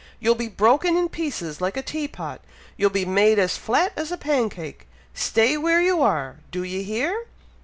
"You'll 0.19 0.33
be 0.33 0.47
broken 0.47 0.97
in 0.97 1.09
pieces 1.09 1.61
like 1.61 1.77
a 1.77 1.83
tea 1.83 2.07
pot, 2.07 2.41
you'll 2.75 2.89
be 2.89 3.05
made 3.05 3.37
as 3.37 3.55
flat 3.55 3.93
as 3.95 4.11
a 4.11 4.17
pancake! 4.17 4.87
Stay 5.13 5.57
where 5.57 5.79
you 5.79 6.01
are! 6.01 6.37
Do 6.49 6.63
ye 6.63 6.81
hear!" 6.81 7.27